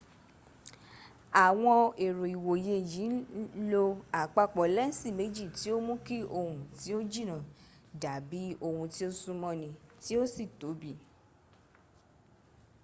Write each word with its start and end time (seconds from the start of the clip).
awon 1.45 1.81
ero 2.05 2.21
iwoye 2.35 2.75
yi 2.91 3.05
n 3.13 3.17
lo 3.71 3.85
apapo 4.21 4.61
lensi 4.75 5.07
meji 5.17 5.45
ti 5.57 5.67
o 5.75 5.77
n 5.79 5.83
mu 5.87 5.95
ki 6.05 6.17
ohun 6.39 6.59
ti 6.79 6.89
o 6.97 6.99
jina 7.11 7.37
dabi 8.01 8.43
ohun 8.67 8.87
ti 8.95 9.01
o 9.09 9.09
sun 9.19 9.37
mo 9.41 9.51
ni 9.61 9.69
ti 10.03 10.11
o 10.21 10.23
si 10.33 10.43
tobi 10.59 10.91